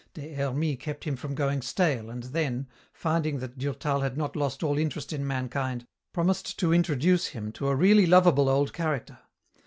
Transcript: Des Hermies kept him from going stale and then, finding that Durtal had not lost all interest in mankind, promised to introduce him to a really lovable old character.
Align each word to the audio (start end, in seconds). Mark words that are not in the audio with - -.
Des 0.15 0.33
Hermies 0.33 0.79
kept 0.79 1.03
him 1.03 1.15
from 1.15 1.35
going 1.35 1.61
stale 1.61 2.09
and 2.09 2.23
then, 2.23 2.67
finding 2.91 3.37
that 3.37 3.59
Durtal 3.59 3.99
had 3.99 4.17
not 4.17 4.35
lost 4.35 4.63
all 4.63 4.79
interest 4.79 5.13
in 5.13 5.27
mankind, 5.27 5.85
promised 6.11 6.57
to 6.57 6.73
introduce 6.73 7.27
him 7.27 7.51
to 7.51 7.67
a 7.67 7.75
really 7.75 8.07
lovable 8.07 8.49
old 8.49 8.73
character. 8.73 9.19